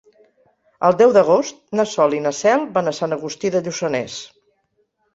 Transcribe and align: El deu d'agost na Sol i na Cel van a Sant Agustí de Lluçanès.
El 0.89 0.97
deu 1.01 1.13
d'agost 1.17 1.61
na 1.81 1.87
Sol 1.93 2.17
i 2.21 2.23
na 2.25 2.33
Cel 2.39 2.67
van 2.81 2.93
a 2.93 2.97
Sant 3.03 3.17
Agustí 3.21 3.55
de 3.59 3.65
Lluçanès. 3.69 4.21